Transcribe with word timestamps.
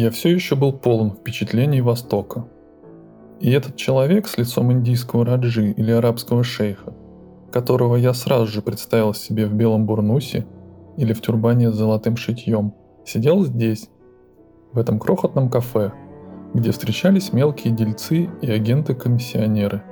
я 0.00 0.10
все 0.10 0.30
еще 0.30 0.56
был 0.56 0.72
полон 0.72 1.10
впечатлений 1.10 1.82
Востока. 1.82 2.46
И 3.38 3.50
этот 3.50 3.76
человек 3.76 4.28
с 4.28 4.38
лицом 4.38 4.72
индийского 4.72 5.26
раджи 5.26 5.72
или 5.72 5.90
арабского 5.92 6.42
шейха, 6.42 6.94
которого 7.52 7.96
я 7.96 8.14
сразу 8.14 8.46
же 8.46 8.62
представил 8.62 9.12
себе 9.12 9.44
в 9.46 9.52
белом 9.52 9.84
бурнусе 9.84 10.46
или 10.96 11.12
в 11.12 11.20
тюрбане 11.20 11.70
с 11.70 11.74
золотым 11.74 12.16
шитьем, 12.16 12.72
сидел 13.04 13.44
здесь, 13.44 13.90
в 14.72 14.78
этом 14.78 14.98
крохотном 14.98 15.50
кафе, 15.50 15.92
где 16.54 16.70
встречались 16.70 17.32
мелкие 17.34 17.74
дельцы 17.74 18.30
и 18.40 18.50
агенты-комиссионеры. 18.50 19.82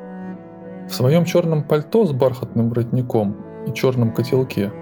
В 0.89 0.95
своем 0.95 1.27
черном 1.27 1.65
пальто 1.65 2.07
с 2.07 2.13
бархатным 2.13 2.71
воротником 2.71 3.37
и 3.67 3.75
черном 3.75 4.13
котелке 4.13 4.73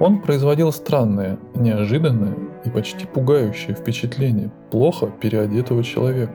он 0.00 0.20
производил 0.20 0.70
странное, 0.70 1.38
неожиданное 1.54 2.45
и 2.66 2.70
почти 2.70 3.06
пугающее 3.06 3.74
впечатление 3.74 4.50
плохо 4.70 5.06
переодетого 5.06 5.82
человека, 5.84 6.34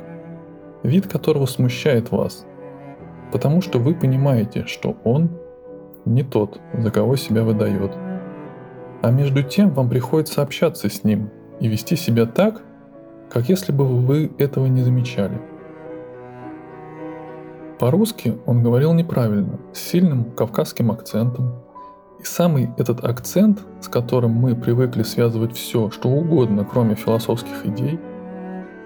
вид 0.84 1.08
которого 1.08 1.46
смущает 1.46 2.12
вас, 2.12 2.46
потому 3.32 3.62
что 3.62 3.80
вы 3.80 3.94
понимаете, 3.94 4.66
что 4.66 4.98
он 5.04 5.30
не 6.06 6.24
тот, 6.24 6.60
за 6.74 6.90
кого 6.90 7.16
себя 7.16 7.44
выдает. 7.44 7.92
А 9.02 9.12
между 9.12 9.44
тем 9.44 9.72
вам 9.72 9.90
приходится 9.90 10.42
общаться 10.42 10.90
с 10.90 11.04
ним 11.04 11.30
и 11.60 11.68
вести 11.68 11.96
себя 11.96 12.26
так, 12.26 12.62
как 13.30 13.50
если 13.50 13.72
бы 13.72 13.86
вы 13.86 14.32
этого 14.38 14.66
не 14.68 14.82
замечали. 14.82 15.40
По-русски 17.80 18.38
он 18.46 18.62
говорил 18.62 18.94
неправильно, 18.94 19.60
с 19.74 19.80
сильным 19.80 20.32
кавказским 20.32 20.92
акцентом. 20.92 21.64
И 22.22 22.24
самый 22.24 22.70
этот 22.78 23.04
акцент, 23.04 23.62
с 23.82 23.88
которым 23.88 24.32
мы 24.32 24.56
привыкли 24.56 25.04
связывать 25.04 25.56
все, 25.56 25.90
что 25.90 26.10
угодно, 26.10 26.66
кроме 26.70 26.96
философских 26.96 27.66
идей, 27.66 28.00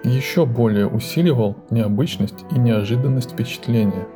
еще 0.04 0.46
более 0.46 0.86
усиливал 0.86 1.56
необычность 1.70 2.44
и 2.50 2.58
неожиданность 2.58 3.32
впечатления. 3.32 4.06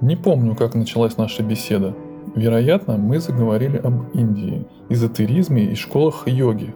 Не 0.00 0.16
помню, 0.16 0.56
как 0.56 0.74
началась 0.74 1.16
наша 1.16 1.42
беседа. 1.42 1.94
Вероятно, 2.34 2.96
мы 2.96 3.20
заговорили 3.20 3.76
об 3.76 4.10
Индии, 4.14 4.66
эзотеризме 4.88 5.64
и 5.64 5.74
школах 5.74 6.26
йоги, 6.26 6.74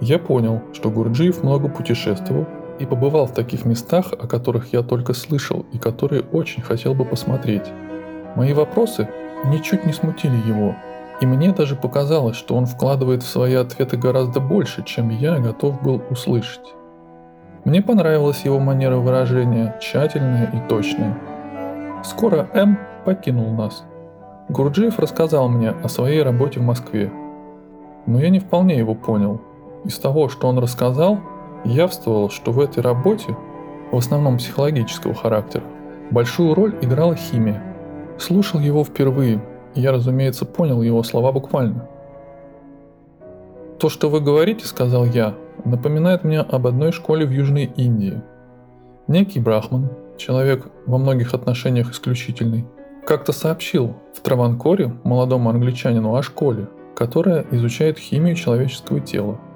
я 0.00 0.18
понял, 0.18 0.60
что 0.72 0.90
Гурджиев 0.90 1.42
много 1.42 1.68
путешествовал 1.68 2.46
и 2.78 2.84
побывал 2.84 3.26
в 3.26 3.32
таких 3.32 3.64
местах, 3.64 4.12
о 4.12 4.26
которых 4.26 4.72
я 4.72 4.82
только 4.82 5.14
слышал 5.14 5.64
и 5.72 5.78
которые 5.78 6.22
очень 6.22 6.62
хотел 6.62 6.94
бы 6.94 7.04
посмотреть. 7.04 7.62
Мои 8.36 8.52
вопросы 8.52 9.08
ничуть 9.46 9.84
не 9.84 9.92
смутили 9.92 10.36
его, 10.36 10.74
и 11.20 11.26
мне 11.26 11.52
даже 11.52 11.76
показалось, 11.76 12.36
что 12.36 12.56
он 12.56 12.66
вкладывает 12.66 13.22
в 13.22 13.28
свои 13.28 13.54
ответы 13.54 13.96
гораздо 13.96 14.40
больше, 14.40 14.82
чем 14.84 15.10
я 15.10 15.38
готов 15.38 15.82
был 15.82 16.02
услышать. 16.10 16.74
Мне 17.64 17.80
понравилась 17.80 18.44
его 18.44 18.58
манера 18.58 18.96
выражения, 18.96 19.76
тщательная 19.80 20.50
и 20.52 20.68
точная. 20.68 21.16
Скоро 22.02 22.48
М 22.52 22.78
покинул 23.04 23.50
нас. 23.52 23.84
Гурджиев 24.48 24.98
рассказал 24.98 25.48
мне 25.48 25.70
о 25.70 25.88
своей 25.88 26.22
работе 26.22 26.60
в 26.60 26.64
Москве. 26.64 27.10
Но 28.06 28.20
я 28.20 28.28
не 28.28 28.40
вполне 28.40 28.76
его 28.76 28.94
понял– 28.94 29.40
из 29.84 29.98
того, 29.98 30.28
что 30.28 30.48
он 30.48 30.58
рассказал, 30.58 31.20
явствовал, 31.64 32.30
что 32.30 32.52
в 32.52 32.60
этой 32.60 32.82
работе, 32.82 33.36
в 33.92 33.96
основном 33.96 34.38
психологического 34.38 35.14
характера, 35.14 35.64
большую 36.10 36.54
роль 36.54 36.76
играла 36.80 37.14
химия. 37.14 37.62
Слушал 38.18 38.60
его 38.60 38.84
впервые, 38.84 39.42
и 39.74 39.80
я, 39.80 39.92
разумеется, 39.92 40.44
понял 40.44 40.82
его 40.82 41.02
слова 41.02 41.32
буквально. 41.32 41.88
«То, 43.78 43.88
что 43.88 44.08
вы 44.08 44.20
говорите,— 44.20 44.64
сказал 44.66 45.04
я,— 45.04 45.34
напоминает 45.64 46.24
мне 46.24 46.40
об 46.40 46.66
одной 46.66 46.92
школе 46.92 47.26
в 47.26 47.30
Южной 47.30 47.64
Индии. 47.76 48.22
Некий 49.08 49.40
брахман, 49.40 49.90
человек 50.16 50.66
во 50.86 50.98
многих 50.98 51.34
отношениях 51.34 51.90
исключительный, 51.90 52.66
как-то 53.06 53.32
сообщил 53.32 53.94
в 54.14 54.20
Траванкоре 54.20 54.94
молодому 55.02 55.50
англичанину 55.50 56.14
о 56.14 56.22
школе, 56.22 56.68
которая 56.94 57.44
изучает 57.50 57.98
химию 57.98 58.36
человеческого 58.36 59.00
тела– 59.00 59.38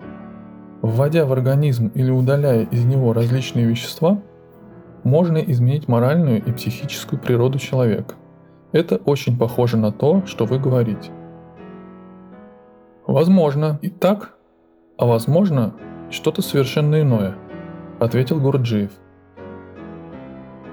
Вводя 0.81 1.27
в 1.27 1.33
организм 1.33 1.91
или 1.95 2.11
удаляя 2.11 2.63
из 2.63 2.85
него 2.85 3.13
различные 3.13 3.67
вещества, 3.67 4.23
можно 5.03 5.39
изменить 5.39 5.89
моральную 5.89 6.45
и 6.45 6.53
психическую 6.53 7.21
природу 7.21 7.59
человека. 7.59 8.15
Это 8.73 8.97
очень 8.97 9.39
похоже 9.39 9.77
на 9.77 9.93
то, 9.93 10.23
что 10.27 10.45
вы 10.45 10.59
говорите. 10.59 11.11
Возможно 13.07 13.79
и 13.83 13.89
так, 13.89 14.37
а 14.97 15.07
возможно 15.07 15.75
что-то 16.11 16.43
совершенно 16.43 17.01
иное, 17.01 17.35
ответил 17.99 18.41
Гурджиев. 18.41 18.91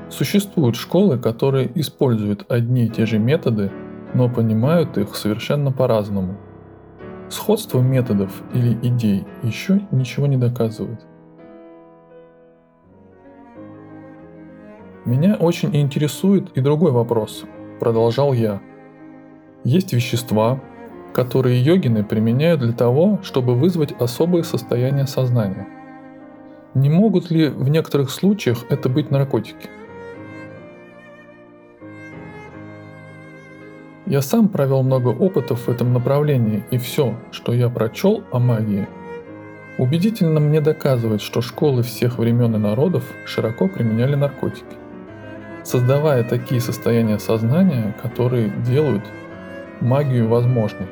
Существуют 0.10 0.76
школы, 0.76 1.18
которые 1.18 1.72
используют 1.80 2.46
одни 2.50 2.86
и 2.86 2.90
те 2.90 3.06
же 3.06 3.18
методы, 3.18 3.72
но 4.14 4.30
понимают 4.30 4.98
их 4.98 5.16
совершенно 5.16 5.72
по-разному– 5.72 6.38
Сходство 7.30 7.82
методов 7.82 8.44
или 8.54 8.74
идей 8.88 9.26
еще 9.42 9.82
ничего 9.92 10.28
не 10.28 10.38
доказывает. 10.38 11.00
Меня 15.06 15.36
очень 15.36 15.76
интересует 15.76 16.56
и 16.56 16.62
другой 16.62 16.92
вопрос, 16.92 17.46
продолжал 17.80 18.34
я. 18.34 18.62
Есть 19.64 19.94
вещества, 19.94 20.60
которые 21.14 21.62
йогины 21.62 22.04
применяют 22.04 22.62
для 22.62 22.74
того, 22.74 23.20
чтобы 23.24 23.56
вызвать 23.56 23.94
особое 24.00 24.44
состояние 24.44 25.08
сознания. 25.08 25.68
Не 26.74 26.90
могут 26.90 27.32
ли 27.32 27.48
в 27.48 27.70
некоторых 27.70 28.10
случаях 28.10 28.66
это 28.70 28.90
быть 28.90 29.12
наркотики? 29.12 29.70
Я 34.06 34.22
сам 34.22 34.50
провел 34.50 34.84
много 34.84 35.08
опытов 35.08 35.68
в 35.68 35.70
этом 35.70 35.94
направлении, 35.94 36.64
и 36.70 36.78
все, 36.78 37.16
что 37.32 37.54
я 37.54 37.70
прочел 37.70 38.24
о 38.32 38.40
магии, 38.40 38.88
убедительно 39.80 40.40
мне 40.40 40.62
доказывает, 40.62 41.22
что 41.22 41.42
школы 41.42 41.82
всех 41.82 42.20
времен 42.20 42.56
и 42.56 42.60
народов 42.60 43.04
широко 43.26 43.68
применяли 43.68 44.14
наркотики, 44.16 44.76
создавая 45.66 46.24
такие 46.24 46.62
состояния 46.62 47.20
сознания, 47.20 47.94
которые 48.02 48.50
делают 48.66 49.04
магию 49.82 50.30
возможной. 50.30 50.88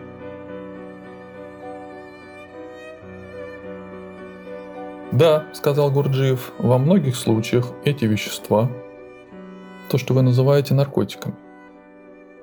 Да, 5.12 5.46
сказал 5.54 5.92
Гурджиев, 5.92 6.52
во 6.58 6.80
многих 6.80 7.16
случаях 7.16 7.72
эти 7.86 8.06
вещества, 8.06 8.70
то, 9.92 10.00
что 10.00 10.16
вы 10.16 10.24
называете 10.24 10.74
наркотиками, 10.74 11.36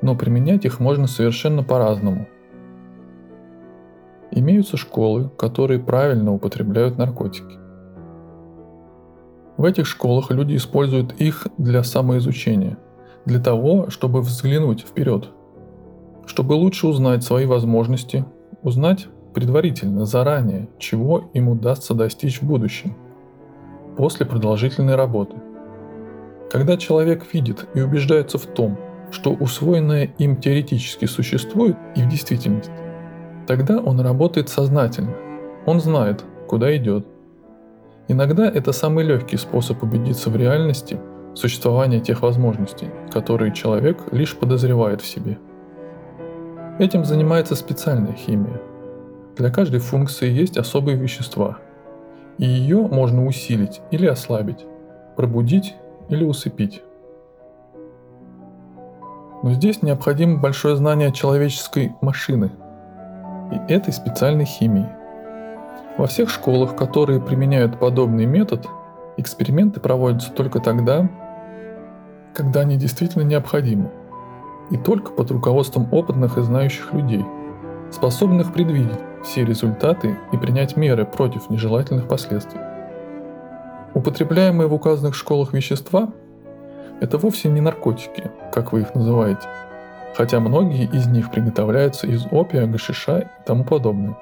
но 0.02 0.14
применять 0.14 0.64
их 0.64 0.78
можно 0.78 1.08
совершенно 1.08 1.64
по-разному. 1.64 2.28
Имеются 4.30 4.76
школы, 4.76 5.30
которые 5.36 5.80
правильно 5.80 6.32
употребляют 6.32 6.96
наркотики. 6.96 7.59
В 9.60 9.64
этих 9.64 9.84
школах 9.84 10.30
люди 10.30 10.56
используют 10.56 11.20
их 11.20 11.46
для 11.58 11.82
самоизучения, 11.82 12.78
для 13.26 13.38
того, 13.38 13.90
чтобы 13.90 14.22
взглянуть 14.22 14.80
вперед, 14.80 15.28
чтобы 16.24 16.54
лучше 16.54 16.86
узнать 16.86 17.22
свои 17.24 17.44
возможности, 17.44 18.24
узнать 18.62 19.08
предварительно, 19.34 20.06
заранее, 20.06 20.70
чего 20.78 21.30
им 21.34 21.50
удастся 21.50 21.92
достичь 21.92 22.40
в 22.40 22.46
будущем, 22.46 22.96
после 23.98 24.24
продолжительной 24.24 24.94
работы. 24.94 25.36
Когда 26.50 26.78
человек 26.78 27.26
видит 27.30 27.68
и 27.74 27.82
убеждается 27.82 28.38
в 28.38 28.46
том, 28.46 28.78
что 29.10 29.30
усвоенное 29.30 30.04
им 30.16 30.36
теоретически 30.36 31.04
существует 31.04 31.76
и 31.94 32.00
в 32.00 32.08
действительности, 32.08 32.72
тогда 33.46 33.76
он 33.76 34.00
работает 34.00 34.48
сознательно. 34.48 35.14
Он 35.66 35.82
знает, 35.82 36.24
куда 36.48 36.74
идет. 36.74 37.06
Иногда 38.10 38.50
это 38.50 38.72
самый 38.72 39.04
легкий 39.04 39.36
способ 39.36 39.84
убедиться 39.84 40.30
в 40.30 40.36
реальности 40.36 40.98
существования 41.36 42.00
тех 42.00 42.22
возможностей, 42.22 42.88
которые 43.12 43.54
человек 43.54 43.98
лишь 44.10 44.36
подозревает 44.36 45.00
в 45.00 45.06
себе. 45.06 45.38
Этим 46.80 47.04
занимается 47.04 47.54
специальная 47.54 48.14
химия. 48.14 48.60
Для 49.36 49.48
каждой 49.52 49.78
функции 49.78 50.28
есть 50.28 50.56
особые 50.56 50.96
вещества, 50.96 51.58
и 52.36 52.46
ее 52.46 52.78
можно 52.78 53.24
усилить 53.24 53.80
или 53.92 54.06
ослабить, 54.06 54.66
пробудить 55.16 55.76
или 56.08 56.24
усыпить. 56.24 56.82
Но 59.44 59.52
здесь 59.52 59.82
необходимо 59.82 60.40
большое 60.40 60.74
знание 60.74 61.12
человеческой 61.12 61.94
машины 62.00 62.50
и 63.52 63.72
этой 63.72 63.92
специальной 63.92 64.46
химии. 64.46 64.99
Во 66.00 66.06
всех 66.06 66.30
школах, 66.30 66.76
которые 66.76 67.20
применяют 67.20 67.78
подобный 67.78 68.24
метод, 68.24 68.66
эксперименты 69.18 69.80
проводятся 69.80 70.32
только 70.32 70.58
тогда, 70.58 71.10
когда 72.32 72.60
они 72.60 72.78
действительно 72.78 73.22
необходимы, 73.22 73.90
и 74.70 74.78
только 74.78 75.12
под 75.12 75.30
руководством 75.30 75.92
опытных 75.92 76.38
и 76.38 76.40
знающих 76.40 76.94
людей, 76.94 77.22
способных 77.92 78.54
предвидеть 78.54 78.98
все 79.22 79.44
результаты 79.44 80.16
и 80.32 80.38
принять 80.38 80.74
меры 80.74 81.04
против 81.04 81.50
нежелательных 81.50 82.08
последствий. 82.08 82.60
Употребляемые 83.92 84.68
в 84.68 84.72
указанных 84.72 85.14
школах 85.14 85.52
вещества– 85.52 86.08
это 87.02 87.18
вовсе 87.18 87.50
не 87.50 87.60
наркотики, 87.60 88.30
как 88.54 88.72
вы 88.72 88.80
их 88.80 88.94
называете, 88.94 89.46
хотя 90.16 90.40
многие 90.40 90.86
из 90.86 91.06
них 91.08 91.30
приготовляются 91.30 92.06
из 92.06 92.24
опия, 92.30 92.64
гашиша 92.64 93.18
и 93.18 93.26
тому 93.44 93.64
подобное. 93.64 94.16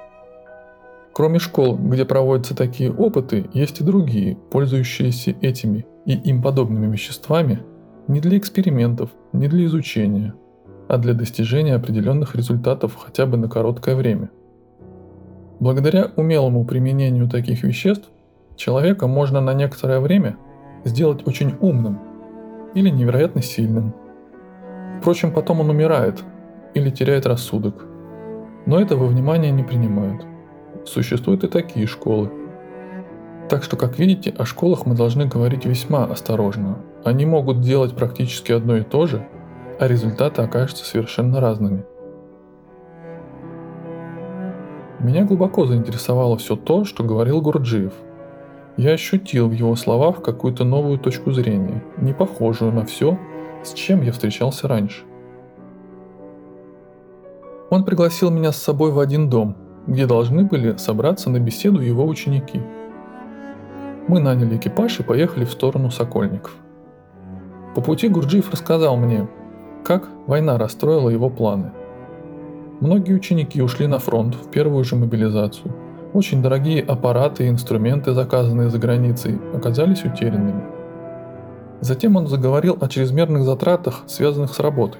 Кроме 1.19 1.37
школ, 1.37 1.75
где 1.75 2.05
проводятся 2.05 2.55
такие 2.55 2.89
опыты, 2.93 3.49
есть 3.53 3.81
и 3.81 3.83
другие, 3.83 4.37
пользующиеся 4.51 5.35
этими 5.41 5.85
и 6.05 6.13
им 6.13 6.41
подобными 6.41 6.89
веществами 6.89 7.59
не 8.07 8.21
для 8.21 8.37
экспериментов, 8.37 9.09
не 9.33 9.49
для 9.49 9.65
изучения, 9.65 10.33
а 10.87 10.97
для 10.97 11.13
достижения 11.13 11.75
определенных 11.75 12.37
результатов 12.37 12.95
хотя 12.97 13.25
бы 13.25 13.35
на 13.35 13.49
короткое 13.49 13.97
время. 13.97 14.29
Благодаря 15.59 16.09
умелому 16.15 16.63
применению 16.63 17.27
таких 17.27 17.63
веществ 17.63 18.09
человека 18.55 19.05
можно 19.05 19.41
на 19.41 19.53
некоторое 19.53 19.99
время 19.99 20.37
сделать 20.85 21.27
очень 21.27 21.53
умным 21.59 21.99
или 22.75 22.89
невероятно 22.89 23.41
сильным. 23.41 23.93
Впрочем, 25.01 25.33
потом 25.33 25.59
он 25.59 25.69
умирает 25.69 26.23
или 26.73 26.89
теряет 26.89 27.25
рассудок. 27.25 27.85
Но 28.65 28.79
это 28.79 28.95
во 28.95 29.05
внимание 29.05 29.51
не 29.51 29.63
принимают. 29.63 30.28
Существуют 30.85 31.43
и 31.43 31.47
такие 31.47 31.87
школы. 31.87 32.31
Так 33.49 33.63
что, 33.63 33.77
как 33.77 33.97
видите, 33.97 34.33
о 34.37 34.45
школах 34.45 34.85
мы 34.85 34.95
должны 34.95 35.25
говорить 35.25 35.65
весьма 35.65 36.05
осторожно. 36.05 36.77
Они 37.03 37.25
могут 37.25 37.61
делать 37.61 37.95
практически 37.95 38.51
одно 38.51 38.77
и 38.77 38.83
то 38.83 39.07
же, 39.07 39.27
а 39.79 39.87
результаты 39.87 40.41
окажутся 40.41 40.85
совершенно 40.85 41.39
разными. 41.39 41.83
Меня 44.99 45.23
глубоко 45.23 45.65
заинтересовало 45.65 46.37
все 46.37 46.55
то, 46.55 46.83
что 46.83 47.03
говорил 47.03 47.41
Гурджиев– 47.41 47.93
я 48.79 48.93
ощутил 48.93 49.49
в 49.49 49.51
его 49.51 49.75
словах 49.75 50.21
какую-то 50.21 50.63
новую 50.63 50.99
точку 50.99 51.33
зрения, 51.33 51.83
не 51.97 52.13
похожую 52.13 52.71
на 52.71 52.85
все, 52.85 53.19
с 53.61 53.73
чем 53.73 54.01
я 54.03 54.13
встречался 54.13 54.69
раньше. 54.69 55.03
Он 57.69 57.83
пригласил 57.83 58.31
меня 58.31 58.53
с 58.53 58.55
собой 58.55 58.93
в 58.93 58.99
один 58.99 59.29
дом, 59.29 59.57
где 59.87 60.05
должны 60.05 60.43
были 60.43 60.75
собраться 60.77 61.29
на 61.29 61.39
беседу 61.39 61.81
его 61.81 62.05
ученики. 62.05 62.61
Мы 64.07 64.19
наняли 64.19 64.57
экипаж 64.57 64.99
и 64.99 65.03
поехали 65.03 65.45
в 65.45 65.51
сторону 65.51 65.91
Сокольников. 65.91 66.55
По 67.75 67.81
пути 67.81 68.07
Гурджиев 68.07 68.51
рассказал 68.51 68.97
мне, 68.97 69.27
как 69.83 70.07
война 70.27 70.57
расстроила 70.57 71.09
его 71.09 71.29
планы. 71.29 71.71
Многие 72.79 73.13
ученики 73.13 73.61
ушли 73.61 73.87
на 73.87 73.99
фронт 73.99 74.35
в 74.35 74.49
первую 74.49 74.83
же 74.83 74.95
мобилизацию– 74.95 75.73
очень 76.11 76.41
дорогие 76.41 76.81
аппараты 76.81 77.45
и 77.45 77.49
инструменты, 77.49 78.13
заказанные 78.13 78.71
за 78.71 78.79
границей, 78.79 79.39
оказались 79.53 80.03
утерянными. 80.03 80.63
Затем 81.81 82.15
он 82.15 82.27
заговорил 82.27 82.77
о 82.81 82.87
чрезмерных 82.87 83.43
затратах, 83.43 84.03
связанных 84.07 84.53
с 84.55 84.59
работой, 84.59 84.99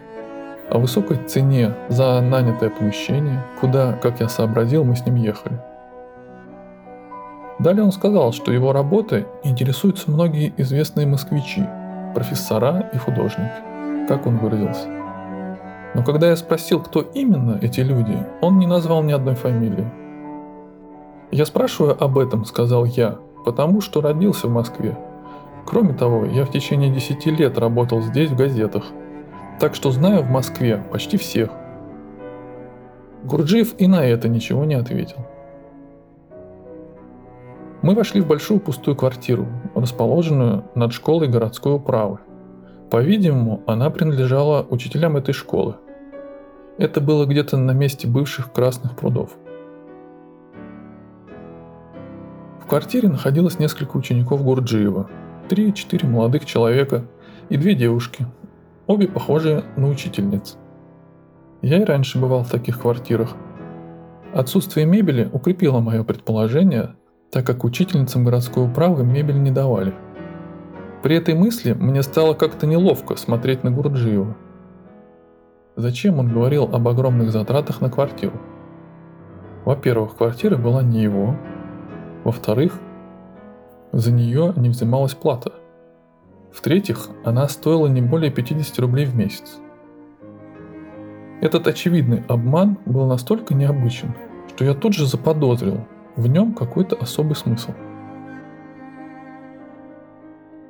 о 0.72 0.78
высокой 0.78 1.18
цене 1.28 1.74
за 1.90 2.22
нанятое 2.22 2.70
помещение, 2.70 3.44
куда, 3.60 3.94
как 3.94 4.20
я 4.20 4.30
сообразил, 4.30 4.84
мы 4.84 4.96
с 4.96 5.06
ним 5.06 5.16
ехали. 5.16 5.60
Далее 7.60 7.84
он 7.84 7.92
сказал, 7.92 8.32
что 8.32 8.52
его 8.52 8.72
работой 8.72 9.26
интересуются 9.44 10.10
многие 10.10 10.54
известные 10.58 11.06
москвичи, 11.08 11.68
профессора 12.16 12.90
и 12.94 12.98
художники, 12.98 14.08
как 14.08 14.26
он 14.28 14.38
выразился. 14.38 14.88
Но 15.94 16.04
когда 16.04 16.30
я 16.30 16.36
спросил, 16.36 16.82
кто 16.82 17.02
именно 17.02 17.60
эти 17.62 17.82
люди, 17.82 18.18
он 18.42 18.60
не 18.60 18.68
назвал 18.68 19.04
ни 19.04 19.12
одной 19.12 19.36
фамилии. 19.36 19.92
«Я 21.32 21.46
спрашиваю 21.46 22.02
об 22.02 22.18
этом»,— 22.18 22.46
сказал 22.46 22.86
я,— 22.86 23.18
«потому 23.46 23.82
что 23.82 24.02
родился 24.02 24.48
в 24.48 24.52
Москве. 24.52 24.98
Кроме 25.66 25.94
того, 25.94 26.26
я 26.26 26.46
в 26.46 26.52
течение 26.52 26.90
10 26.90 27.26
лет 27.28 27.58
работал 27.58 28.02
здесь 28.02 28.30
в 28.30 28.36
газетах, 28.36 28.86
так 29.60 29.76
что 29.76 29.92
знаю 29.92 30.24
в 30.24 30.30
Москве 30.30 30.84
почти 30.92 31.18
всех». 31.18 31.50
Гурджиев 33.24 33.76
и 33.78 33.88
на 33.88 34.06
это 34.06 34.30
ничего 34.30 34.66
не 34.66 34.76
ответил. 34.76 35.18
Мы 37.82 37.96
вошли 37.96 38.22
в 38.22 38.28
большую 38.28 38.60
пустую 38.60 38.96
квартиру, 38.96 39.48
расположенную 39.76 40.66
над 40.76 40.94
школой 40.94 41.28
городской 41.28 41.76
управы. 41.76 42.20
По-видимому, 42.90 43.62
она 43.68 43.90
принадлежала 43.90 44.66
учителям 44.70 45.18
этой 45.18 45.34
школы. 45.34 45.76
Это 46.78 47.02
было 47.02 47.26
где-то 47.26 47.58
на 47.58 47.72
месте 47.72 48.08
бывших 48.08 48.52
красных 48.52 48.96
прудов– 48.96 49.32
квартире 52.70 53.10
находилось 53.10 53.58
несколько 53.58 53.98
учеников 53.98 54.44
Гурджиева, 54.44 55.10
три-четыре 55.50 56.08
молодых 56.08 56.46
человека 56.46 57.04
и 57.50 57.58
две 57.58 57.74
девушки, 57.74 58.28
обе 58.90 59.08
похожие 59.08 59.64
на 59.78 59.88
учительниц. 59.88 60.58
Я 61.62 61.78
и 61.78 61.84
раньше 61.84 62.20
бывал 62.20 62.44
в 62.44 62.50
таких 62.50 62.82
квартирах. 62.82 63.36
Отсутствие 64.34 64.88
мебели 64.88 65.30
укрепило 65.32 65.80
мое 65.80 66.04
предположение, 66.04 66.96
так 67.32 67.46
как 67.46 67.64
учительницам 67.64 68.26
городской 68.26 68.66
управы 68.66 69.06
мебель 69.06 69.42
не 69.42 69.52
давали. 69.52 69.94
При 71.04 71.16
этой 71.16 71.36
мысли 71.36 71.74
мне 71.74 72.02
стало 72.02 72.34
как-то 72.34 72.66
неловко 72.66 73.16
смотреть 73.16 73.64
на 73.64 73.70
Гурджиева. 73.70 74.36
Зачем 75.76 76.18
он 76.18 76.34
говорил 76.34 76.64
об 76.64 76.88
огромных 76.88 77.32
затратах 77.32 77.82
на 77.82 77.92
квартиру? 77.92 78.42
Во-первых, 79.66 80.18
квартира 80.18 80.58
была 80.58 80.82
не 80.82 81.04
его, 81.04 81.36
во-вторых, 82.24 82.80
за 83.92 84.12
нее 84.12 84.52
не 84.58 84.70
взималась 84.70 85.14
плата. 85.14 85.54
В-третьих, 86.52 87.10
она 87.24 87.48
стоила 87.48 87.88
не 87.88 88.02
более 88.02 88.32
50 88.32 88.80
рублей 88.80 89.06
в 89.06 89.16
месяц. 89.16 89.58
Этот 91.42 91.68
очевидный 91.68 92.24
обман 92.28 92.78
был 92.86 93.06
настолько 93.06 93.54
необычен, 93.54 94.14
что 94.50 94.66
я 94.66 94.74
тут 94.74 94.94
же 94.94 95.06
заподозрил 95.06 95.86
в 96.16 96.28
нем 96.28 96.54
какой-то 96.54 96.98
особый 96.98 97.36
смысл. 97.36 97.72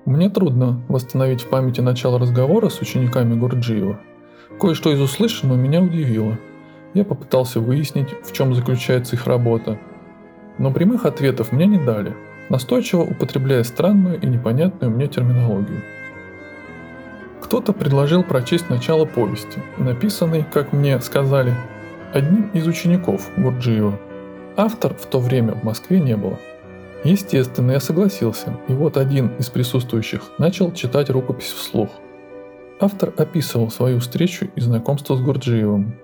Мне 0.06 0.30
трудно 0.30 0.81
восстановить 0.88 1.42
в 1.42 1.50
памяти 1.50 1.82
начало 1.82 2.20
разговора 2.20 2.70
с 2.70 2.82
учениками 2.82 3.36
Гурджиева. 3.36 4.00
Кое-что 4.60 4.92
из 4.92 5.02
услышанного 5.02 5.58
меня 5.58 5.82
удивило. 5.82 6.38
Я 6.94 7.06
попытался 7.06 7.60
выяснить, 7.60 8.10
в 8.24 8.32
чем 8.32 8.54
заключается 8.54 9.16
их 9.16 9.28
работа, 9.28 9.80
но 10.58 10.72
прямых 10.72 11.06
ответов 11.06 11.51
мне 11.51 11.68
не 11.68 11.77
дали, 11.77 12.15
настойчиво 12.50 13.01
употребляя 13.01 13.63
странную 13.63 14.20
и 14.20 14.25
непонятную 14.25 14.91
мне 14.91 15.08
терминологию. 15.08 15.82
Кто-то 17.41 17.74
предложил 17.74 18.24
прочесть 18.24 18.70
начало 18.70 19.06
повести, 19.06 19.60
написанной, 19.77 20.44
как 20.44 20.74
мне 20.74 21.00
сказали, 21.00 21.56
одним 22.13 22.50
из 22.53 22.68
учеников 22.68 23.29
Гурджиева. 23.38 23.98
Автор 24.58 24.94
в 24.94 25.06
то 25.06 25.20
время 25.20 25.53
в 25.53 25.63
Москве 25.63 26.00
не 26.00 26.18
было. 26.18 26.38
Естественно, 27.03 27.72
я 27.72 27.79
согласился, 27.79 28.58
и 28.68 28.74
вот 28.74 28.98
один 28.98 29.27
из 29.38 29.50
присутствующих 29.50 30.32
начал 30.38 30.74
читать 30.74 31.10
рукопись 31.10 31.53
вслух. 31.53 31.89
Автор 32.82 33.13
описывал 33.18 33.72
свою 33.72 34.00
встречу 34.00 34.50
и 34.56 34.60
знакомство 34.60 35.15
с 35.15 35.22
Гурджиевым, 35.22 35.96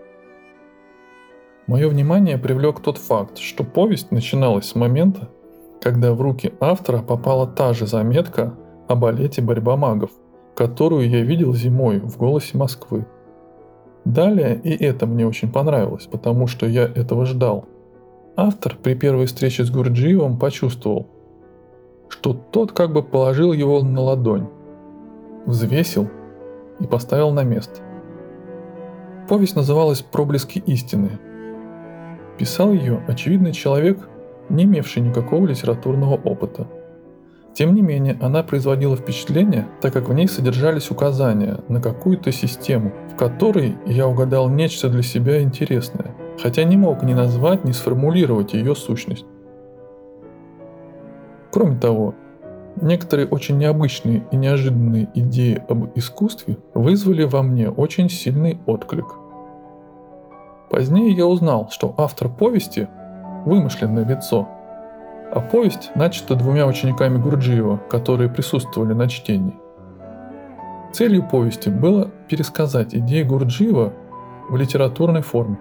Мое 1.67 1.89
внимание 1.89 2.37
привлек 2.37 2.79
тот 2.79 2.99
факт, 2.99 3.39
что 3.39 3.63
повесть 3.63 4.11
начиналась 4.11 4.67
с 4.67 4.75
момента, 4.75 5.29
когда 5.85 6.13
в 6.13 6.21
руки 6.21 6.51
автора 6.59 7.03
попала 7.03 7.45
та 7.45 7.73
же 7.73 7.85
заметка 7.85 8.55
о 8.87 8.95
балете 8.95 9.43
«Борьба 9.43 9.75
магов», 9.75 10.09
которую 10.55 11.07
я 11.07 11.21
видел 11.21 11.53
зимой 11.53 11.99
в 11.99 12.17
«Голосе 12.17 12.57
Москвы». 12.57 13.05
Далее 14.03 14.59
и 14.63 14.83
это 14.83 15.05
мне 15.05 15.27
очень 15.27 15.51
понравилось, 15.51 16.07
потому 16.11 16.47
что 16.47 16.65
я 16.65 16.85
этого 16.85 17.27
ждал. 17.27 17.65
Автор 18.35 18.75
при 18.81 18.95
первой 18.95 19.27
встрече 19.27 19.63
с 19.63 19.69
Гурджиевым 19.69 20.39
почувствовал, 20.39 21.05
что 22.09 22.33
тот 22.33 22.71
как 22.71 22.91
бы 22.91 23.03
положил 23.03 23.53
его 23.53 23.83
на 23.83 24.01
ладонь, 24.01 24.47
взвесил 25.45 26.09
и 26.79 26.87
поставил 26.87 27.29
на 27.29 27.43
место. 27.43 27.81
Повесть 29.29 29.55
называлась 29.55 30.01
«Проблески 30.01 30.57
истины», 30.65 31.19
Писал 32.37 32.73
ее 32.73 33.01
очевидный 33.07 33.53
человек, 33.53 34.09
не 34.49 34.63
имевший 34.63 35.01
никакого 35.01 35.45
литературного 35.45 36.15
опыта. 36.15 36.67
Тем 37.53 37.73
не 37.73 37.81
менее, 37.81 38.17
она 38.21 38.43
производила 38.43 38.97
впечатление, 38.97 39.67
так 39.81 39.93
как 39.93 40.09
в 40.09 40.13
ней 40.13 40.27
содержались 40.27 40.91
указания 40.91 41.59
на 41.69 41.81
какую-то 41.81 42.31
систему, 42.31 42.91
в 43.13 43.15
которой 43.15 43.77
я 43.85 44.07
угадал 44.07 44.49
нечто 44.49 44.89
для 44.89 45.03
себя 45.03 45.41
интересное, 45.41 46.13
хотя 46.41 46.63
не 46.63 46.75
мог 46.75 47.03
ни 47.03 47.13
назвать, 47.13 47.63
ни 47.63 47.71
сформулировать 47.71 48.53
ее 48.53 48.75
сущность. 48.75 49.25
Кроме 51.51 51.77
того, 51.77 52.13
некоторые 52.81 53.27
очень 53.27 53.57
необычные 53.57 54.25
и 54.31 54.35
неожиданные 54.35 55.07
идеи 55.13 55.63
об 55.69 55.97
искусстве 55.97 56.57
вызвали 56.73 57.23
во 57.23 57.41
мне 57.41 57.69
очень 57.69 58.09
сильный 58.09 58.59
отклик– 58.65 59.15
Позднее 60.69 61.11
я 61.11 61.25
узнал, 61.25 61.69
что 61.71 61.93
автор 61.97 62.27
повести– 62.27 62.89
вымышленное 63.45 64.05
лицо. 64.05 64.47
а 65.31 65.41
повесть 65.41 65.91
начата 65.95 66.35
двумя 66.35 66.65
учениками 66.65 67.17
Гурджиева, 67.17 67.77
которые 67.89 68.29
присутствовали 68.29 68.93
на 68.93 69.09
чтении. 69.09 69.55
Целью 70.93 71.23
повести 71.23 71.69
было 71.69 72.09
пересказать 72.29 72.95
идеи 72.95 73.23
Гурджиева 73.23 73.91
в 74.49 74.55
литературной 74.55 75.21
форме. 75.21 75.57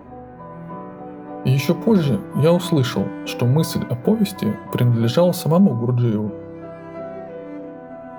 И 1.44 1.50
еще 1.50 1.74
позже 1.74 2.20
я 2.36 2.52
услышал, 2.52 3.04
что 3.26 3.46
мысль 3.46 3.84
о 3.90 3.96
повести 3.96 4.54
принадлежала 4.72 5.32
самому 5.32 5.74
Гурджиеву. 5.74 6.30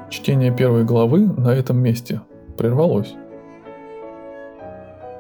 Чтение 0.09 0.51
первой 0.51 0.83
главы 0.83 1.25
на 1.25 1.53
этом 1.53 1.77
месте 1.77 2.21
прервалось. 2.57 3.15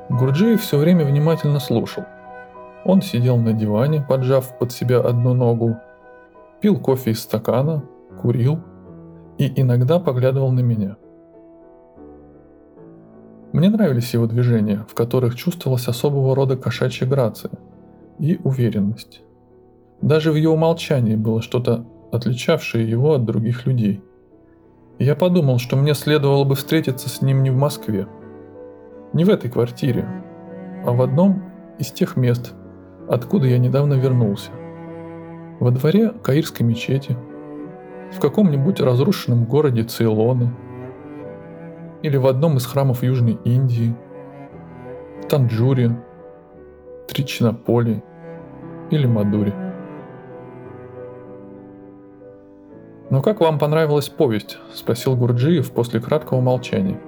Гурджиев 0.09 0.61
все 0.61 0.77
время 0.77 1.05
внимательно 1.05 1.59
слушал. 1.59 2.03
Он 2.85 3.01
сидел 3.01 3.37
на 3.37 3.51
диване, 3.51 4.05
поджав 4.07 4.59
под 4.59 4.71
себя 4.71 4.99
одну 4.99 5.33
ногу, 5.33 5.77
пил 6.61 6.79
кофе 6.79 7.11
из 7.11 7.19
стакана, 7.19 7.83
курил 8.21 8.59
и 9.39 9.51
иногда 9.59 9.99
поглядывал 9.99 10.51
на 10.51 10.59
меня. 10.59 10.95
Мне 13.53 13.69
нравились 13.69 14.13
его 14.13 14.27
движения, 14.27 14.85
в 14.87 14.93
которых 14.93 15.35
чувствовалась 15.35 15.87
особого 15.87 16.35
рода 16.35 16.57
кошачья 16.57 17.07
грация 17.07 17.51
и 18.19 18.39
уверенность. 18.43 19.23
Даже 20.01 20.31
в 20.31 20.35
его 20.35 20.55
молчании 20.55 21.15
было 21.15 21.41
что-то, 21.41 21.85
отличавшее 22.11 22.87
его 22.87 23.13
от 23.13 23.25
других 23.25 23.65
людей. 23.65 24.03
Я 24.99 25.15
подумал, 25.15 25.57
что 25.57 25.75
мне 25.75 25.95
следовало 25.95 26.43
бы 26.43 26.53
встретиться 26.53 27.09
с 27.09 27.21
ним 27.21 27.41
не 27.41 27.49
в 27.49 27.55
Москве, 27.55 28.07
не 29.13 29.23
в 29.23 29.29
этой 29.29 29.49
квартире, 29.49 30.07
а 30.85 30.91
в 30.91 31.01
одном 31.01 31.43
из 31.79 31.91
тех 31.91 32.15
мест, 32.15 32.53
откуда 33.07 33.47
я 33.47 33.57
недавно 33.57 33.93
вернулся. 33.95 34.51
Во 35.59 35.71
дворе 35.71 36.11
Каирской 36.23 36.65
мечети, 36.65 37.17
в 38.11 38.19
каком-нибудь 38.19 38.79
разрушенном 38.79 39.45
городе 39.45 39.83
Цейлоны– 39.83 40.53
или 42.05 42.17
в 42.17 42.27
одном 42.27 42.57
из 42.57 42.67
храмов 42.67 43.01
Южной 43.01 43.39
Индии, 43.45 43.95
в 45.23 45.27
Танджуре, 45.27 45.99
Тричинополе 47.07 48.03
или 48.91 49.07
Мадуре. 49.07 49.55
«Ну 53.09 53.23
как 53.23 53.39
вам 53.39 53.57
понравилась 53.57 54.09
повесть?»– 54.09 54.59
спросил 54.75 55.15
Гурджиев 55.15 55.71
после 55.71 55.99
краткого 55.99 56.41
молчания, 56.41 57.01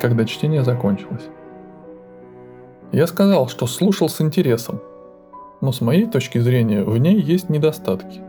когда 0.00 0.24
чтение 0.24 0.64
закончилось. 0.64 1.28
Я 2.90 3.06
сказал, 3.06 3.46
что 3.46 3.66
слушал 3.66 4.08
с 4.08 4.20
интересом, 4.20 4.80
но 5.60 5.72
с 5.72 5.80
моей 5.80 6.06
точки 6.06 6.38
зрения 6.38 6.82
в 6.82 6.96
ней 6.98 7.20
есть 7.20 7.50
недостатки. 7.50 8.20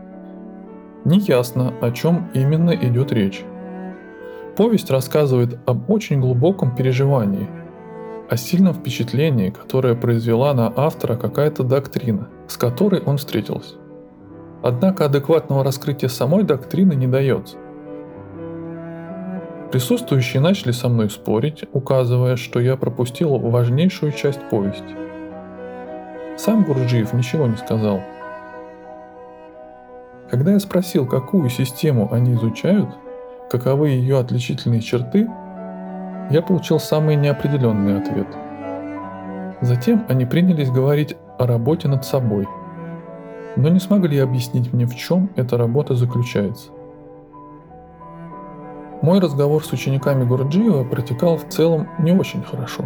Неясно, 1.04 1.74
о 1.80 1.90
чем 1.90 2.30
именно 2.34 2.70
идет 2.70 3.12
речь. 3.12 3.42
Повесть 4.56 4.90
рассказывает 4.90 5.58
об 5.66 5.90
очень 5.90 6.20
глубоком 6.20 6.76
переживании, 6.76 7.48
о 8.28 8.36
сильном 8.36 8.74
впечатлении, 8.74 9.50
которое 9.50 9.94
произвела 9.94 10.54
на 10.54 10.72
автора 10.76 11.16
какая-то 11.16 11.64
доктрина, 11.64 12.28
с 12.46 12.56
которой 12.56 13.00
он 13.00 13.16
встретился. 13.16 13.76
Однако 14.62 15.06
адекватного 15.06 15.64
раскрытия 15.64 16.08
самой 16.08 16.44
доктрины 16.44 16.92
не 16.94 17.06
дается. 17.06 17.56
Присутствующие 19.72 20.40
начали 20.40 20.70
со 20.70 20.88
мной 20.88 21.08
спорить, 21.08 21.64
указывая, 21.72 22.36
что 22.36 22.60
я 22.60 22.76
пропустил 22.76 23.38
важнейшую 23.38 24.12
часть 24.12 24.40
повести. 24.50 24.94
Сам 26.36 26.64
Гурджиев 26.64 27.12
ничего 27.12 27.46
не 27.46 27.56
сказал. 27.56 28.00
Когда 30.30 30.52
я 30.52 30.60
спросил, 30.60 31.06
какую 31.06 31.50
систему 31.50 32.08
они 32.10 32.34
изучают, 32.34 32.88
каковы 33.50 33.90
ее 33.90 34.18
отличительные 34.18 34.80
черты, 34.80 35.28
я 36.30 36.40
получил 36.40 36.80
самый 36.80 37.16
неопределенный 37.16 37.98
ответ. 37.98 38.26
Затем 39.60 40.04
они 40.08 40.24
принялись 40.24 40.70
говорить 40.70 41.16
о 41.38 41.46
работе 41.46 41.86
над 41.86 42.04
собой, 42.04 42.48
но 43.56 43.68
не 43.68 43.78
смогли 43.78 44.18
объяснить 44.18 44.72
мне, 44.72 44.86
в 44.86 44.96
чем 44.96 45.28
эта 45.36 45.58
работа 45.58 45.94
заключается. 45.94 46.70
Мой 49.02 49.20
разговор 49.20 49.62
с 49.64 49.72
учениками 49.72 50.24
Гурджиева 50.24 50.84
протекал 50.84 51.36
в 51.36 51.48
целом 51.48 51.88
не 51.98 52.12
очень 52.12 52.42
хорошо. 52.42 52.84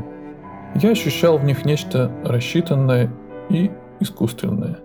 Я 0.75 0.91
ощущал 0.91 1.39
в 1.39 1.45
них 1.45 1.65
нечто 1.65 2.11
рассчитанное 2.25 3.11
и 3.51 3.71
искусственное, 4.01 4.79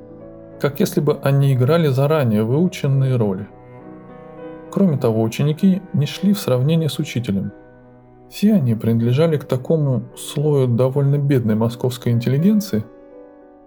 как 0.59 0.79
если 0.79 1.01
бы 1.01 1.19
они 1.23 1.53
играли 1.53 1.87
заранее 1.87 2.43
выученные 2.43 3.15
роли– 3.15 3.47
Кроме 4.71 4.97
того, 4.97 5.21
ученики 5.21 5.81
не 5.91 6.05
шли 6.05 6.33
в 6.33 6.39
сравнение 6.39 6.87
с 6.87 6.97
учителем. 6.97 7.51
Все 8.29 8.53
они 8.53 8.73
принадлежали 8.73 9.35
к 9.35 9.43
такому 9.43 10.03
слою 10.15 10.67
довольно 10.67 11.17
бедной 11.17 11.55
московской 11.55 12.13
интеллигенции, 12.13 12.85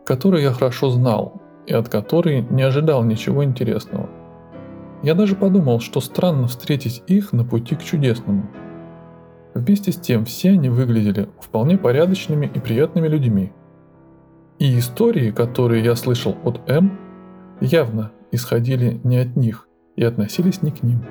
который 0.07 0.43
я 0.43 0.53
хорошо 0.53 0.89
знал 0.89 1.43
и 1.67 1.75
от 1.75 1.91
которой 1.91 2.47
не 2.49 2.63
ожидал 2.63 3.05
ничего 3.05 3.45
интересного. 3.45 4.09
Я 5.03 5.15
даже 5.15 5.37
подумал, 5.37 5.81
что 5.81 6.01
странно 6.01 6.47
встретить 6.49 7.03
их 7.07 7.35
на 7.35 7.45
пути 7.45 7.75
к 7.75 7.83
чудесному. 7.83 8.47
Вместе 9.53 9.93
с 9.93 9.97
тем 9.97 10.25
все 10.25 10.53
они 10.53 10.71
выглядели 10.71 11.29
вполне 11.39 11.77
порядочными 11.77 12.51
и 12.53 12.59
приятными 12.59 13.09
людьми. 13.09 13.53
И 14.64 14.78
истории, 14.78 15.30
которые 15.30 15.85
я 15.85 15.94
слышал 15.94 16.37
от 16.42 16.59
М, 16.71 16.99
явно 17.61 18.12
исходили 18.33 18.99
не 19.04 19.18
от 19.18 19.37
них– 19.37 19.68
и 19.97 20.04
относились 20.04 20.62
не 20.62 20.71
к 20.71 20.83
ним. 20.83 21.04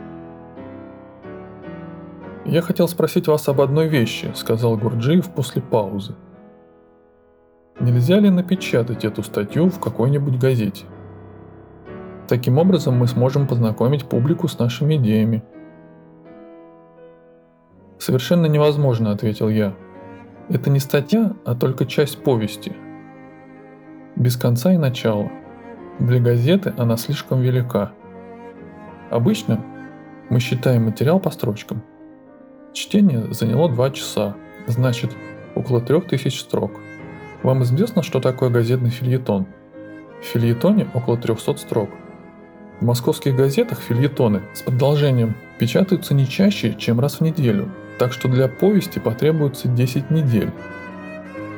«Я 2.46 2.62
хотел 2.62 2.88
спросить 2.88 3.28
вас 3.28 3.48
об 3.48 3.62
одной 3.62 3.88
вещи»,— 3.88 4.32
сказал 4.36 4.78
Гурджиев 4.78 5.30
после 5.30 5.62
паузы. 5.62 6.16
«Нельзя 7.80 8.20
ли 8.20 8.30
напечатать 8.30 9.06
эту 9.06 9.24
статью 9.24 9.70
в 9.70 9.80
какой-нибудь 9.80 10.38
газете? 10.38 10.86
Таким 12.28 12.58
образом 12.58 12.98
мы 12.98 13.08
сможем 13.08 13.48
познакомить 13.48 14.06
публику 14.06 14.48
с 14.48 14.60
нашими 14.60 14.96
идеями». 14.96 15.44
«Совершенно 17.98 18.48
невозможно»,— 18.48 19.12
ответил 19.14 19.48
я. 19.48 19.74
«Это 20.50 20.70
не 20.70 20.80
статья, 20.80 21.34
а 21.46 21.56
только 21.56 21.86
часть 21.86 22.22
повести. 22.22 22.76
Без 24.16 24.38
конца 24.38 24.74
и 24.74 24.78
начала. 24.78 25.32
Для 26.00 26.20
газеты 26.20 26.74
она 26.78 26.98
слишком 26.98 27.42
велика». 27.42 27.92
Обычно 29.10 29.64
мы 30.30 30.40
считаем 30.40 30.86
материал 30.86 31.20
по 31.20 31.30
строчкам. 31.30 31.84
Чтение 32.74 33.32
заняло 33.34 33.70
2 33.70 33.92
часа, 33.92 34.36
значит, 34.66 35.12
около 35.56 35.82
3000 35.82 36.40
строк. 36.40 36.72
Вам 37.44 37.62
известно, 37.64 38.02
что 38.02 38.20
такое 38.20 38.50
газетный 38.50 38.90
фильетон? 38.90 39.46
В 40.22 40.26
фильетоне 40.26 40.88
около 40.94 41.18
300 41.18 41.58
строк. 41.58 41.90
В 42.80 42.86
московских 42.86 43.36
газетах 43.36 43.80
фильетоны 43.80 44.42
с 44.54 44.62
продолжением 44.62 45.36
печатаются 45.60 46.14
не 46.14 46.28
чаще, 46.28 46.74
чем 46.74 47.00
раз 47.00 47.20
в 47.20 47.22
неделю, 47.22 47.70
так 48.00 48.14
что 48.14 48.28
для 48.28 48.48
повести 48.48 49.00
потребуется 49.00 49.68
10 49.68 50.10
недель. 50.10 50.52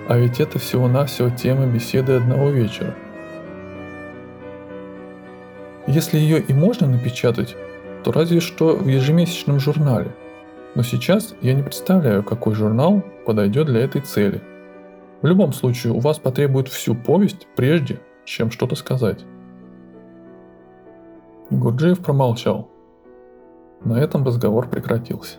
А 0.07 0.17
ведь 0.17 0.39
это 0.39 0.59
всего-навсего 0.59 1.29
тема 1.29 1.65
беседы 1.65 2.13
одного 2.13 2.49
вечера– 2.49 2.93
если 5.87 6.17
ее 6.17 6.41
и 6.41 6.51
можно 6.51 6.87
напечатать, 6.87 7.55
то 8.03 8.11
разве 8.11 8.39
что 8.39 8.75
в 8.75 8.87
ежемесячном 8.87 9.59
журнале. 9.59 10.15
Но 10.73 10.81
сейчас 10.81 11.35
я 11.41 11.53
не 11.53 11.61
представляю, 11.61 12.23
какой 12.23 12.55
журнал 12.55 13.03
подойдет 13.25 13.67
для 13.67 13.81
этой 13.81 14.01
цели. 14.01 14.41
В 15.21 15.27
любом 15.27 15.53
случае, 15.53 15.93
у 15.93 15.99
вас 15.99 16.17
потребует 16.17 16.69
всю 16.69 16.95
повесть, 16.95 17.47
прежде 17.55 17.99
чем 18.25 18.49
что-то 18.49 18.75
сказать. 18.75 19.23
Гурджиев 21.51 21.99
промолчал. 21.99 22.67
На 23.83 23.99
этом 23.99 24.25
разговор 24.25 24.67
прекратился. 24.67 25.37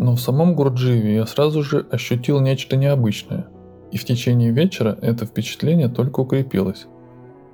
Но 0.00 0.14
в 0.14 0.20
самом 0.20 0.54
Гурджиеве 0.54 1.16
я 1.16 1.26
сразу 1.26 1.62
же 1.62 1.86
ощутил 1.90 2.40
нечто 2.40 2.74
необычное. 2.74 3.48
И 3.92 3.98
в 3.98 4.04
течение 4.06 4.50
вечера 4.50 4.96
это 5.02 5.26
впечатление 5.26 5.88
только 5.88 6.20
укрепилось. 6.20 6.86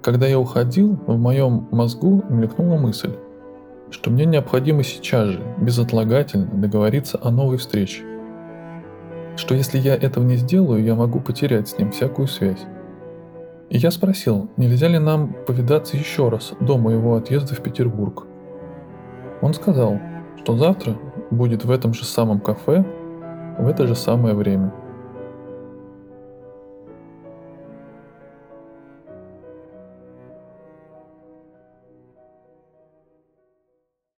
Когда 0.00 0.28
я 0.28 0.38
уходил, 0.38 0.96
в 1.08 1.18
моем 1.18 1.66
мозгу 1.72 2.22
мелькнула 2.30 2.78
мысль, 2.78 3.16
что 3.90 4.10
мне 4.10 4.26
необходимо 4.26 4.84
сейчас 4.84 5.30
же, 5.30 5.42
безотлагательно 5.60 6.46
договориться 6.46 7.18
о 7.20 7.32
новой 7.32 7.56
встрече. 7.56 8.04
Что 9.34 9.56
если 9.56 9.78
я 9.78 9.96
этого 9.96 10.22
не 10.22 10.36
сделаю, 10.36 10.84
я 10.84 10.94
могу 10.94 11.18
потерять 11.18 11.66
с 11.66 11.78
ним 11.78 11.90
всякую 11.90 12.28
связь. 12.28 12.64
И 13.70 13.78
я 13.78 13.90
спросил, 13.90 14.48
нельзя 14.56 14.86
ли 14.86 15.00
нам 15.00 15.34
повидаться 15.48 15.96
еще 15.96 16.28
раз 16.28 16.52
до 16.60 16.78
моего 16.78 17.16
отъезда 17.16 17.56
в 17.56 17.60
Петербург. 17.60 18.24
Он 19.42 19.52
сказал, 19.52 19.98
что 20.38 20.56
завтра 20.56 20.96
будет 21.30 21.64
в 21.64 21.70
этом 21.70 21.94
же 21.94 22.04
самом 22.04 22.40
кафе 22.40 22.84
в 23.58 23.66
это 23.66 23.86
же 23.86 23.94
самое 23.94 24.34
время. 24.34 24.72